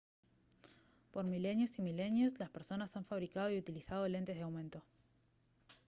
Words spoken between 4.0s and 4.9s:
lentes de aumento